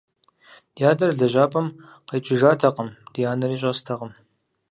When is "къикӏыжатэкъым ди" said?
2.07-3.21